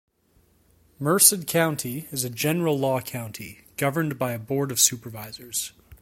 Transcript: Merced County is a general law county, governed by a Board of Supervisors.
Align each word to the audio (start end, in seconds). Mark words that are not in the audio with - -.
Merced 0.97 1.45
County 1.45 2.07
is 2.09 2.23
a 2.23 2.29
general 2.31 2.75
law 2.79 3.01
county, 3.01 3.65
governed 3.77 4.17
by 4.17 4.31
a 4.31 4.39
Board 4.39 4.71
of 4.71 4.79
Supervisors. 4.79 5.73